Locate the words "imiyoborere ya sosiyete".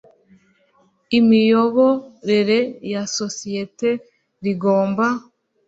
1.17-3.89